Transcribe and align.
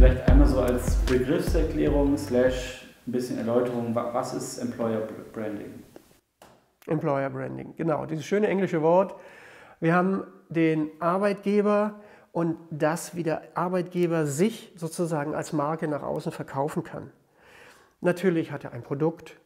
Vielleicht 0.00 0.30
einmal 0.30 0.48
so 0.48 0.60
als 0.60 0.96
Begriffserklärung 1.04 2.16
slash 2.16 2.86
ein 3.06 3.12
bisschen 3.12 3.36
Erläuterung, 3.36 3.94
was 3.94 4.32
ist 4.32 4.56
Employer 4.56 5.06
Branding? 5.34 5.82
Employer 6.86 7.28
Branding, 7.28 7.74
genau, 7.76 8.06
dieses 8.06 8.24
schöne 8.24 8.48
englische 8.48 8.80
Wort. 8.80 9.14
Wir 9.78 9.94
haben 9.94 10.24
den 10.48 10.88
Arbeitgeber 11.00 12.00
und 12.32 12.56
das, 12.70 13.14
wie 13.14 13.24
der 13.24 13.42
Arbeitgeber 13.52 14.24
sich 14.24 14.72
sozusagen 14.74 15.34
als 15.34 15.52
Marke 15.52 15.86
nach 15.86 16.02
außen 16.02 16.32
verkaufen 16.32 16.82
kann. 16.82 17.10
Natürlich 18.00 18.52
hat 18.52 18.64
er 18.64 18.72
ein 18.72 18.82
Produkt, 18.82 19.38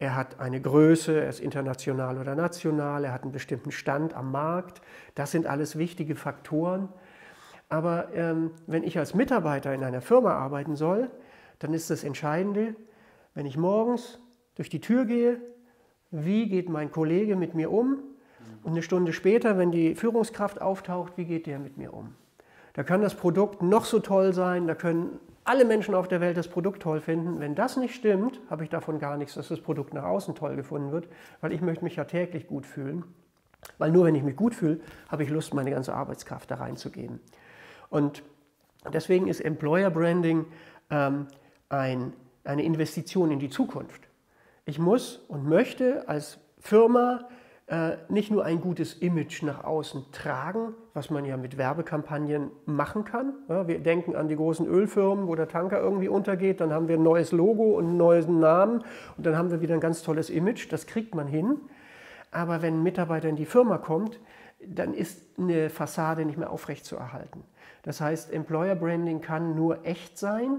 er 0.00 0.16
hat 0.16 0.40
eine 0.40 0.60
Größe, 0.60 1.20
er 1.20 1.28
ist 1.28 1.38
international 1.38 2.18
oder 2.18 2.34
national, 2.34 3.04
er 3.04 3.12
hat 3.12 3.22
einen 3.22 3.30
bestimmten 3.30 3.70
Stand 3.70 4.12
am 4.12 4.32
Markt. 4.32 4.80
Das 5.14 5.30
sind 5.30 5.46
alles 5.46 5.78
wichtige 5.78 6.16
Faktoren. 6.16 6.88
Aber 7.74 8.14
ähm, 8.14 8.52
wenn 8.68 8.84
ich 8.84 9.00
als 9.00 9.14
Mitarbeiter 9.14 9.74
in 9.74 9.82
einer 9.82 10.00
Firma 10.00 10.34
arbeiten 10.34 10.76
soll, 10.76 11.10
dann 11.58 11.74
ist 11.74 11.90
das 11.90 12.04
Entscheidende, 12.04 12.76
wenn 13.34 13.46
ich 13.46 13.56
morgens 13.56 14.20
durch 14.54 14.70
die 14.70 14.80
Tür 14.80 15.06
gehe, 15.06 15.40
wie 16.12 16.48
geht 16.48 16.68
mein 16.68 16.92
Kollege 16.92 17.34
mit 17.34 17.56
mir 17.56 17.72
um? 17.72 17.98
Und 18.62 18.70
eine 18.70 18.82
Stunde 18.82 19.12
später, 19.12 19.58
wenn 19.58 19.72
die 19.72 19.96
Führungskraft 19.96 20.62
auftaucht, 20.62 21.14
wie 21.18 21.24
geht 21.24 21.48
der 21.48 21.58
mit 21.58 21.76
mir 21.76 21.92
um? 21.92 22.14
Da 22.74 22.84
kann 22.84 23.00
das 23.00 23.16
Produkt 23.16 23.60
noch 23.60 23.86
so 23.86 23.98
toll 23.98 24.32
sein, 24.32 24.68
da 24.68 24.76
können 24.76 25.18
alle 25.42 25.64
Menschen 25.64 25.96
auf 25.96 26.06
der 26.06 26.20
Welt 26.20 26.36
das 26.36 26.46
Produkt 26.46 26.80
toll 26.80 27.00
finden. 27.00 27.40
Wenn 27.40 27.56
das 27.56 27.76
nicht 27.76 27.96
stimmt, 27.96 28.40
habe 28.50 28.62
ich 28.62 28.70
davon 28.70 29.00
gar 29.00 29.16
nichts, 29.16 29.34
dass 29.34 29.48
das 29.48 29.60
Produkt 29.60 29.94
nach 29.94 30.04
außen 30.04 30.36
toll 30.36 30.54
gefunden 30.54 30.92
wird, 30.92 31.08
weil 31.40 31.52
ich 31.52 31.60
möchte 31.60 31.82
mich 31.82 31.96
ja 31.96 32.04
täglich 32.04 32.46
gut 32.46 32.66
fühlen. 32.66 33.02
Weil 33.78 33.90
nur 33.90 34.04
wenn 34.04 34.14
ich 34.14 34.22
mich 34.22 34.36
gut 34.36 34.54
fühle, 34.54 34.78
habe 35.08 35.24
ich 35.24 35.30
Lust, 35.30 35.54
meine 35.54 35.72
ganze 35.72 35.92
Arbeitskraft 35.92 36.52
da 36.52 36.56
reinzugeben. 36.56 37.18
Und 37.94 38.24
deswegen 38.92 39.28
ist 39.28 39.38
Employer 39.38 39.88
Branding 39.88 40.46
ähm, 40.90 41.28
ein, 41.68 42.12
eine 42.42 42.64
Investition 42.64 43.30
in 43.30 43.38
die 43.38 43.50
Zukunft. 43.50 44.08
Ich 44.64 44.80
muss 44.80 45.18
und 45.28 45.48
möchte 45.48 46.08
als 46.08 46.40
Firma 46.58 47.28
äh, 47.68 47.92
nicht 48.08 48.32
nur 48.32 48.44
ein 48.44 48.60
gutes 48.60 48.94
Image 48.94 49.44
nach 49.44 49.62
außen 49.62 50.06
tragen, 50.10 50.74
was 50.92 51.10
man 51.10 51.24
ja 51.24 51.36
mit 51.36 51.56
Werbekampagnen 51.56 52.50
machen 52.66 53.04
kann. 53.04 53.34
Ja, 53.48 53.68
wir 53.68 53.78
denken 53.78 54.16
an 54.16 54.26
die 54.26 54.34
großen 54.34 54.66
Ölfirmen, 54.66 55.28
wo 55.28 55.36
der 55.36 55.46
Tanker 55.46 55.78
irgendwie 55.78 56.08
untergeht, 56.08 56.60
dann 56.60 56.72
haben 56.72 56.88
wir 56.88 56.96
ein 56.96 57.02
neues 57.04 57.30
Logo 57.30 57.78
und 57.78 57.84
einen 57.84 57.96
neuen 57.96 58.40
Namen 58.40 58.82
und 59.16 59.24
dann 59.24 59.36
haben 59.36 59.52
wir 59.52 59.60
wieder 59.60 59.74
ein 59.74 59.80
ganz 59.80 60.02
tolles 60.02 60.30
Image, 60.30 60.66
das 60.72 60.88
kriegt 60.88 61.14
man 61.14 61.28
hin. 61.28 61.60
Aber 62.32 62.60
wenn 62.60 62.74
ein 62.74 62.82
Mitarbeiter 62.82 63.28
in 63.28 63.36
die 63.36 63.46
Firma 63.46 63.78
kommt, 63.78 64.18
dann 64.66 64.94
ist 64.94 65.38
eine 65.38 65.70
Fassade 65.70 66.24
nicht 66.24 66.38
mehr 66.38 66.50
aufrechtzuerhalten. 66.50 67.44
Das 67.84 68.00
heißt, 68.00 68.32
Employer 68.32 68.74
Branding 68.74 69.20
kann 69.20 69.54
nur 69.54 69.84
echt 69.86 70.18
sein, 70.18 70.58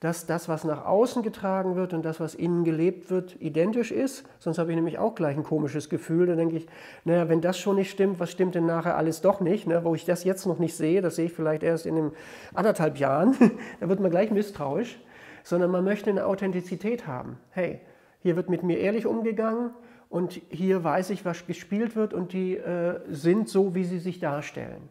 dass 0.00 0.26
das, 0.26 0.48
was 0.48 0.64
nach 0.64 0.84
außen 0.84 1.22
getragen 1.22 1.74
wird 1.74 1.94
und 1.94 2.04
das, 2.04 2.20
was 2.20 2.34
innen 2.34 2.64
gelebt 2.64 3.10
wird, 3.10 3.40
identisch 3.40 3.90
ist. 3.90 4.26
Sonst 4.38 4.58
habe 4.58 4.70
ich 4.70 4.76
nämlich 4.76 4.98
auch 4.98 5.14
gleich 5.14 5.36
ein 5.36 5.42
komisches 5.42 5.88
Gefühl. 5.88 6.26
Da 6.26 6.34
denke 6.34 6.56
ich, 6.56 6.66
naja, 7.04 7.30
wenn 7.30 7.40
das 7.40 7.58
schon 7.58 7.76
nicht 7.76 7.90
stimmt, 7.90 8.20
was 8.20 8.30
stimmt 8.30 8.54
denn 8.54 8.66
nachher 8.66 8.96
alles 8.96 9.22
doch 9.22 9.40
nicht? 9.40 9.66
Ne? 9.66 9.84
Wo 9.84 9.94
ich 9.94 10.04
das 10.04 10.24
jetzt 10.24 10.44
noch 10.44 10.58
nicht 10.58 10.76
sehe, 10.76 11.00
das 11.00 11.16
sehe 11.16 11.26
ich 11.26 11.32
vielleicht 11.32 11.62
erst 11.62 11.86
in 11.86 11.96
einem 11.96 12.12
anderthalb 12.52 12.98
Jahren, 12.98 13.34
da 13.80 13.88
wird 13.88 14.00
man 14.00 14.10
gleich 14.10 14.30
misstrauisch. 14.30 15.00
Sondern 15.42 15.70
man 15.70 15.84
möchte 15.84 16.10
eine 16.10 16.26
Authentizität 16.26 17.06
haben. 17.06 17.38
Hey, 17.50 17.80
hier 18.18 18.36
wird 18.36 18.50
mit 18.50 18.64
mir 18.64 18.78
ehrlich 18.78 19.06
umgegangen 19.06 19.70
und 20.08 20.40
hier 20.50 20.82
weiß 20.82 21.10
ich, 21.10 21.24
was 21.24 21.46
gespielt 21.46 21.94
wird 21.94 22.12
und 22.12 22.32
die 22.32 22.56
äh, 22.56 23.00
sind 23.08 23.48
so, 23.48 23.74
wie 23.74 23.84
sie 23.84 24.00
sich 24.00 24.18
darstellen. 24.18 24.88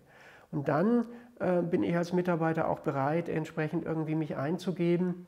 Und 0.52 0.70
dann 0.70 1.06
äh, 1.40 1.62
bin 1.62 1.84
ich 1.84 1.96
als 1.96 2.14
Mitarbeiter 2.14 2.70
auch 2.70 2.80
bereit, 2.80 3.30
entsprechend 3.30 3.86
irgendwie 3.86 4.16
mich 4.16 4.36
einzugeben. 4.36 5.26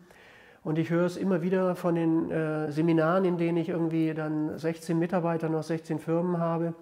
Und 0.64 0.78
ich 0.78 0.90
höre 0.90 1.06
es 1.06 1.18
immer 1.18 1.42
wieder 1.42 1.76
von 1.76 1.96
den 1.96 2.32
äh, 2.32 2.72
Seminaren, 2.72 3.26
in 3.26 3.38
denen 3.38 3.58
ich 3.58 3.70
irgendwie 3.70 4.14
dann 4.14 4.58
16 4.58 4.98
Mitarbeiter 4.98 5.50
noch 5.50 5.64
16 5.64 6.00
Firmen 6.00 6.40
habe. 6.40 6.73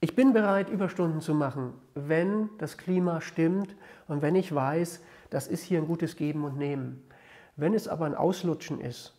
Ich 0.00 0.16
bin 0.16 0.32
bereit, 0.32 0.68
Überstunden 0.68 1.20
zu 1.20 1.34
machen, 1.34 1.74
wenn 1.94 2.50
das 2.58 2.76
Klima 2.76 3.20
stimmt 3.20 3.76
und 4.08 4.20
wenn 4.20 4.34
ich 4.34 4.54
weiß, 4.54 5.00
das 5.30 5.46
ist 5.48 5.62
hier 5.62 5.78
ein 5.78 5.86
gutes 5.86 6.16
Geben 6.16 6.44
und 6.44 6.58
Nehmen. 6.58 7.04
Wenn 7.56 7.74
es 7.74 7.88
aber 7.88 8.06
ein 8.06 8.14
Auslutschen 8.14 8.80
ist, 8.80 9.14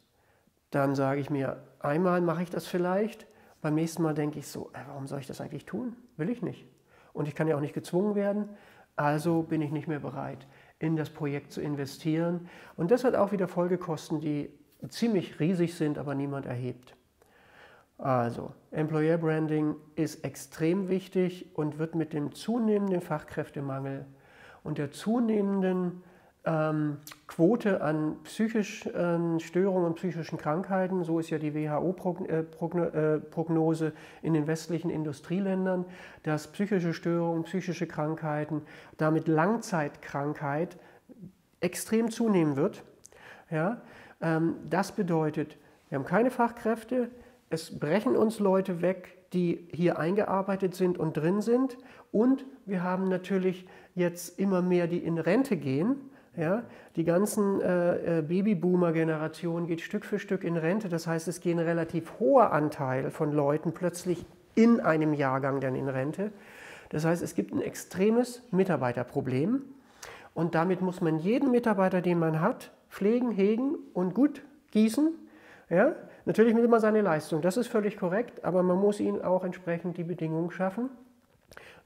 dann 0.71 0.95
sage 0.95 1.21
ich 1.21 1.29
mir, 1.29 1.63
einmal 1.79 2.21
mache 2.21 2.43
ich 2.43 2.49
das 2.49 2.65
vielleicht, 2.65 3.27
beim 3.61 3.75
nächsten 3.75 4.03
Mal 4.03 4.13
denke 4.13 4.39
ich 4.39 4.47
so, 4.47 4.71
äh, 4.73 4.79
warum 4.87 5.07
soll 5.07 5.19
ich 5.19 5.27
das 5.27 5.39
eigentlich 5.39 5.65
tun? 5.65 5.95
Will 6.17 6.29
ich 6.29 6.41
nicht. 6.41 6.65
Und 7.13 7.27
ich 7.27 7.35
kann 7.35 7.47
ja 7.47 7.55
auch 7.55 7.61
nicht 7.61 7.73
gezwungen 7.73 8.15
werden. 8.15 8.49
Also 8.95 9.43
bin 9.43 9.61
ich 9.61 9.71
nicht 9.71 9.87
mehr 9.87 9.99
bereit, 9.99 10.47
in 10.79 10.95
das 10.95 11.09
Projekt 11.09 11.51
zu 11.51 11.61
investieren. 11.61 12.47
Und 12.75 12.91
das 12.91 13.03
hat 13.03 13.15
auch 13.15 13.31
wieder 13.31 13.47
Folgekosten, 13.47 14.19
die 14.19 14.49
ziemlich 14.89 15.39
riesig 15.39 15.75
sind, 15.75 15.97
aber 15.97 16.15
niemand 16.15 16.45
erhebt. 16.45 16.95
Also, 17.97 18.53
Employer 18.71 19.17
Branding 19.17 19.75
ist 19.95 20.25
extrem 20.25 20.89
wichtig 20.89 21.49
und 21.53 21.77
wird 21.77 21.95
mit 21.95 22.11
dem 22.11 22.33
zunehmenden 22.33 23.01
Fachkräftemangel 23.01 24.05
und 24.63 24.77
der 24.77 24.91
zunehmenden 24.91 26.03
ähm, 26.45 26.97
Quote 27.27 27.81
an 27.81 28.17
psychischen 28.23 29.39
Störungen 29.39 29.85
und 29.85 29.95
psychischen 29.95 30.37
Krankheiten, 30.37 31.03
so 31.03 31.19
ist 31.19 31.29
ja 31.29 31.37
die 31.37 31.55
WHO-Prognose 31.55 33.85
äh, 33.85 33.89
äh, 33.89 33.93
in 34.21 34.33
den 34.33 34.45
westlichen 34.45 34.89
Industrieländern, 34.89 35.85
dass 36.23 36.47
psychische 36.47 36.93
Störungen, 36.93 37.43
psychische 37.43 37.87
Krankheiten, 37.87 38.61
damit 38.97 39.27
Langzeitkrankheit 39.27 40.77
extrem 41.61 42.11
zunehmen 42.11 42.57
wird. 42.57 42.83
Ja? 43.49 43.81
Ähm, 44.21 44.55
das 44.69 44.91
bedeutet, 44.91 45.57
wir 45.89 45.97
haben 45.97 46.05
keine 46.05 46.29
Fachkräfte, 46.29 47.09
es 47.49 47.79
brechen 47.79 48.17
uns 48.17 48.39
Leute 48.39 48.81
weg, 48.81 49.17
die 49.31 49.67
hier 49.71 49.97
eingearbeitet 49.97 50.75
sind 50.75 50.97
und 50.97 51.17
drin 51.17 51.41
sind 51.41 51.77
und 52.11 52.45
wir 52.65 52.83
haben 52.83 53.07
natürlich 53.07 53.65
jetzt 53.95 54.39
immer 54.39 54.61
mehr, 54.61 54.87
die 54.87 54.97
in 54.97 55.17
Rente 55.17 55.55
gehen 55.55 56.09
ja, 56.35 56.63
die 56.95 57.03
ganzen 57.03 57.61
äh, 57.61 58.19
äh, 58.19 58.21
Babyboomer-Generation 58.23 59.67
geht 59.67 59.81
Stück 59.81 60.03
für 60.03 60.17
Stück 60.17 60.43
in 60.43 60.57
Rente. 60.57 60.89
Das 60.89 61.05
heißt, 61.05 61.27
es 61.27 61.41
geht 61.41 61.55
ein 61.55 61.59
relativ 61.59 62.19
hoher 62.19 62.51
Anteil 62.51 63.11
von 63.11 63.31
Leuten 63.31 63.71
plötzlich 63.71 64.25
in 64.55 64.79
einem 64.79 65.13
Jahrgang 65.13 65.59
dann 65.59 65.75
in 65.75 65.89
Rente. 65.89 66.31
Das 66.89 67.05
heißt, 67.05 67.21
es 67.21 67.35
gibt 67.35 67.53
ein 67.53 67.61
extremes 67.61 68.41
Mitarbeiterproblem. 68.51 69.61
Und 70.33 70.55
damit 70.55 70.81
muss 70.81 71.01
man 71.01 71.19
jeden 71.19 71.51
Mitarbeiter, 71.51 72.01
den 72.01 72.17
man 72.17 72.41
hat, 72.41 72.71
pflegen, 72.89 73.31
hegen 73.31 73.75
und 73.93 74.15
gut 74.15 74.41
gießen. 74.71 75.13
Ja? 75.69 75.95
Natürlich 76.25 76.53
mit 76.55 76.63
immer 76.63 76.79
seine 76.79 77.01
Leistung, 77.01 77.41
das 77.41 77.57
ist 77.57 77.67
völlig 77.67 77.97
korrekt, 77.97 78.43
aber 78.43 78.63
man 78.63 78.79
muss 78.79 78.99
ihnen 78.99 79.21
auch 79.21 79.43
entsprechend 79.43 79.97
die 79.97 80.03
Bedingungen 80.03 80.51
schaffen. 80.51 80.89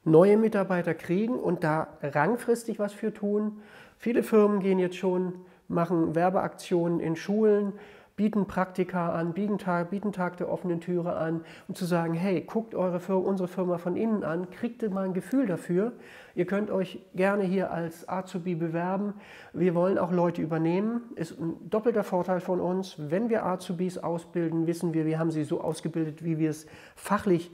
Neue 0.04 0.38
Mitarbeiter 0.38 0.94
kriegen 0.94 1.36
und 1.36 1.64
da 1.66 1.88
langfristig 2.14 2.80
was 2.80 2.94
für 2.94 3.14
tun 3.14 3.62
Viele 3.98 4.24
Firmen 4.24 4.60
gehen 4.60 4.80
jetzt 4.80 4.96
schon, 4.96 5.34
machen 5.68 6.16
Werbeaktionen 6.16 7.00
in 7.00 7.16
Schulen, 7.16 7.74
bieten 8.18 8.48
Praktika 8.48 9.10
an, 9.10 9.34
bieten 9.34 9.60
Tag, 9.60 9.92
bieten 9.92 10.12
Tag 10.12 10.38
der 10.38 10.50
offenen 10.50 10.82
Türe 10.82 11.16
an, 11.16 11.42
um 11.68 11.76
zu 11.76 11.86
sagen, 11.86 12.16
hey, 12.16 12.42
guckt 12.42 12.74
eure 12.74 13.00
Firma, 13.00 13.28
unsere 13.28 13.48
Firma 13.48 13.78
von 13.78 13.96
innen 13.96 14.24
an, 14.24 14.50
kriegt 14.50 14.82
ihr 14.82 14.90
mal 14.90 15.06
ein 15.06 15.14
Gefühl 15.14 15.46
dafür. 15.46 15.94
Ihr 16.34 16.46
könnt 16.46 16.72
euch 16.72 17.00
gerne 17.16 17.44
hier 17.44 17.72
als 17.72 18.10
Azubi 18.10 18.56
bewerben. 18.56 19.14
Wir 19.54 19.76
wollen 19.76 20.00
auch 20.00 20.12
Leute 20.12 20.42
übernehmen. 20.42 21.02
Ist 21.16 21.40
ein 21.40 21.70
doppelter 21.70 22.04
Vorteil 22.04 22.40
von 22.40 22.60
uns. 22.60 22.96
Wenn 22.98 23.30
wir 23.30 23.46
Azubis 23.46 24.00
ausbilden, 24.00 24.66
wissen 24.66 24.96
wir, 24.96 25.06
wir 25.06 25.20
haben 25.20 25.32
sie 25.32 25.44
so 25.44 25.62
ausgebildet, 25.62 26.24
wie 26.24 26.40
wir 26.40 26.50
es 26.50 26.66
fachlich 26.96 27.52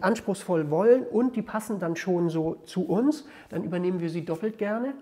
anspruchsvoll 0.00 0.70
wollen 0.70 1.04
und 1.04 1.36
die 1.36 1.42
passen 1.42 1.78
dann 1.78 1.96
schon 1.96 2.28
so 2.28 2.56
zu 2.64 2.86
uns. 2.86 3.26
Dann 3.50 3.62
übernehmen 3.62 4.00
wir 4.00 4.10
sie 4.10 4.24
doppelt 4.24 4.58
gerne. 4.58 4.94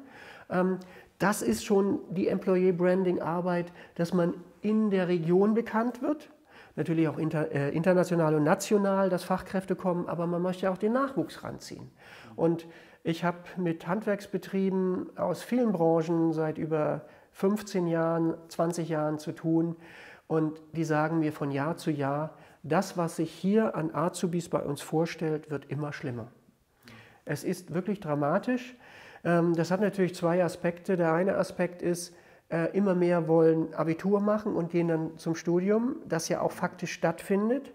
Ähm, 0.50 0.78
das 1.18 1.42
ist 1.42 1.64
schon 1.64 2.00
die 2.10 2.28
Employee 2.28 2.72
Branding 2.72 3.20
Arbeit, 3.20 3.72
dass 3.94 4.12
man 4.12 4.34
in 4.62 4.90
der 4.90 5.08
Region 5.08 5.54
bekannt 5.54 6.02
wird. 6.02 6.30
Natürlich 6.76 7.06
auch 7.06 7.18
inter, 7.18 7.52
äh, 7.52 7.70
international 7.70 8.34
und 8.34 8.44
national, 8.44 9.08
dass 9.08 9.22
Fachkräfte 9.22 9.76
kommen, 9.76 10.08
aber 10.08 10.26
man 10.26 10.42
möchte 10.42 10.70
auch 10.70 10.78
den 10.78 10.92
Nachwuchs 10.92 11.44
ranziehen. 11.44 11.90
Und 12.34 12.66
ich 13.04 13.22
habe 13.22 13.38
mit 13.56 13.86
Handwerksbetrieben 13.86 15.16
aus 15.16 15.42
vielen 15.42 15.72
Branchen 15.72 16.32
seit 16.32 16.58
über 16.58 17.02
15 17.32 17.86
Jahren, 17.86 18.34
20 18.48 18.88
Jahren 18.88 19.18
zu 19.18 19.32
tun 19.32 19.76
und 20.26 20.60
die 20.72 20.84
sagen 20.84 21.20
mir 21.20 21.32
von 21.32 21.50
Jahr 21.50 21.76
zu 21.76 21.90
Jahr, 21.90 22.34
das, 22.62 22.96
was 22.96 23.16
sich 23.16 23.30
hier 23.30 23.76
an 23.76 23.94
Azubis 23.94 24.48
bei 24.48 24.60
uns 24.60 24.80
vorstellt, 24.80 25.50
wird 25.50 25.66
immer 25.70 25.92
schlimmer. 25.92 26.28
Es 27.26 27.44
ist 27.44 27.74
wirklich 27.74 28.00
dramatisch. 28.00 28.74
Ähm, 29.24 29.54
das 29.54 29.70
hat 29.70 29.80
natürlich 29.80 30.14
zwei 30.14 30.44
Aspekte. 30.44 30.96
Der 30.96 31.12
eine 31.12 31.36
Aspekt 31.36 31.82
ist, 31.82 32.14
äh, 32.50 32.76
immer 32.76 32.94
mehr 32.94 33.26
wollen 33.26 33.72
Abitur 33.74 34.20
machen 34.20 34.54
und 34.54 34.70
gehen 34.70 34.88
dann 34.88 35.18
zum 35.18 35.34
Studium, 35.34 35.96
das 36.08 36.28
ja 36.28 36.40
auch 36.40 36.52
faktisch 36.52 36.92
stattfindet. 36.92 37.72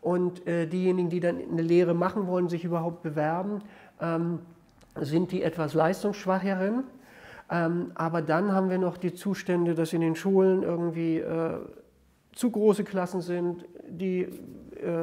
Und 0.00 0.46
äh, 0.46 0.66
diejenigen, 0.66 1.10
die 1.10 1.20
dann 1.20 1.38
eine 1.38 1.62
Lehre 1.62 1.94
machen 1.94 2.26
wollen, 2.26 2.48
sich 2.48 2.64
überhaupt 2.64 3.02
bewerben, 3.02 3.62
ähm, 4.00 4.40
sind 4.96 5.32
die 5.32 5.42
etwas 5.42 5.74
leistungsschwacheren. 5.74 6.84
Ähm, 7.50 7.92
aber 7.94 8.22
dann 8.22 8.52
haben 8.52 8.70
wir 8.70 8.78
noch 8.78 8.96
die 8.96 9.14
Zustände, 9.14 9.74
dass 9.74 9.92
in 9.92 10.00
den 10.00 10.16
Schulen 10.16 10.62
irgendwie 10.62 11.18
äh, 11.18 11.58
zu 12.32 12.50
große 12.50 12.84
Klassen 12.84 13.20
sind, 13.20 13.64
die 13.88 14.28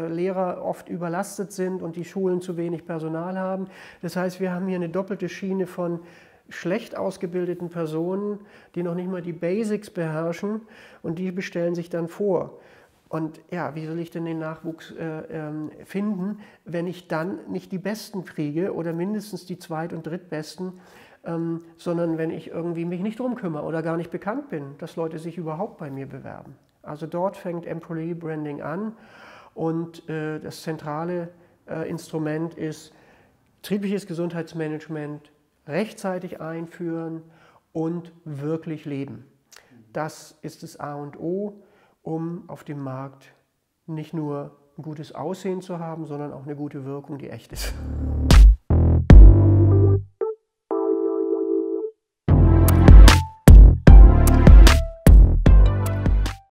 Lehrer 0.07 0.63
oft 0.63 0.89
überlastet 0.89 1.51
sind 1.51 1.81
und 1.81 1.95
die 1.95 2.05
Schulen 2.05 2.41
zu 2.41 2.57
wenig 2.57 2.85
Personal 2.85 3.37
haben. 3.37 3.67
Das 4.01 4.15
heißt, 4.15 4.39
wir 4.39 4.53
haben 4.53 4.67
hier 4.67 4.75
eine 4.75 4.89
doppelte 4.89 5.29
Schiene 5.29 5.67
von 5.67 5.99
schlecht 6.49 6.95
ausgebildeten 6.95 7.69
Personen, 7.69 8.39
die 8.75 8.83
noch 8.83 8.95
nicht 8.95 9.09
mal 9.09 9.21
die 9.21 9.33
Basics 9.33 9.89
beherrschen 9.89 10.61
und 11.01 11.19
die 11.19 11.31
bestellen 11.31 11.75
sich 11.75 11.89
dann 11.89 12.07
vor. 12.07 12.59
Und 13.07 13.39
ja, 13.51 13.75
wie 13.75 13.85
soll 13.85 13.99
ich 13.99 14.11
denn 14.11 14.25
den 14.25 14.39
Nachwuchs 14.39 14.91
äh, 14.91 15.21
ähm, 15.29 15.71
finden, 15.85 16.39
wenn 16.65 16.87
ich 16.87 17.07
dann 17.07 17.39
nicht 17.49 17.71
die 17.71 17.77
Besten 17.77 18.25
kriege 18.25 18.73
oder 18.73 18.93
mindestens 18.93 19.45
die 19.45 19.59
Zweit- 19.59 19.93
und 19.93 20.05
Drittbesten, 20.05 20.73
ähm, 21.23 21.61
sondern 21.77 22.17
wenn 22.17 22.31
ich 22.31 22.49
irgendwie 22.49 22.85
mich 22.85 23.01
nicht 23.01 23.19
drum 23.19 23.35
kümmere 23.35 23.63
oder 23.63 23.81
gar 23.81 23.97
nicht 23.97 24.11
bekannt 24.11 24.49
bin, 24.49 24.75
dass 24.79 24.95
Leute 24.95 25.19
sich 25.19 25.37
überhaupt 25.37 25.77
bei 25.77 25.89
mir 25.89 26.07
bewerben. 26.07 26.55
Also 26.81 27.07
dort 27.07 27.37
fängt 27.37 27.65
Employee 27.65 28.13
Branding 28.13 28.61
an 28.61 28.93
und 29.55 30.07
äh, 30.07 30.39
das 30.39 30.61
zentrale 30.61 31.29
äh, 31.67 31.89
Instrument 31.89 32.53
ist 32.53 32.93
betriebliches 33.61 34.05
Gesundheitsmanagement 34.05 35.31
rechtzeitig 35.65 36.39
einführen 36.39 37.23
und 37.73 38.11
wirklich 38.25 38.85
leben. 38.85 39.25
Das 39.91 40.37
ist 40.43 40.61
das 40.61 40.79
A 40.79 40.93
und 40.93 41.17
O, 41.17 41.63
um 42.03 42.43
auf 42.47 42.63
dem 42.63 42.79
Markt 42.79 43.33
nicht 43.87 44.13
nur 44.13 44.55
ein 44.77 44.83
gutes 44.83 45.15
Aussehen 45.15 45.61
zu 45.61 45.79
haben, 45.79 46.05
sondern 46.05 46.33
auch 46.33 46.43
eine 46.43 46.55
gute 46.55 46.85
Wirkung, 46.85 47.17
die 47.17 47.29
echt 47.29 47.53
ist. 47.53 47.73